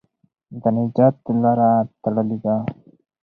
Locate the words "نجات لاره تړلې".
0.75-2.37